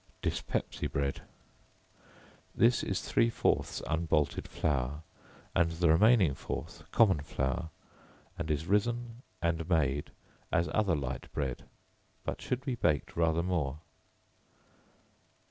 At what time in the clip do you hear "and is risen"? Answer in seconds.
8.35-9.21